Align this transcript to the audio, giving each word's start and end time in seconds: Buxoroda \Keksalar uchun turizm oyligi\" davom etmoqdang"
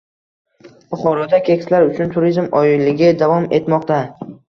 Buxoroda 0.93 1.39
\Keksalar 1.51 1.87
uchun 1.91 2.11
turizm 2.17 2.51
oyligi\" 2.65 3.15
davom 3.25 3.51
etmoqdang" 3.63 4.15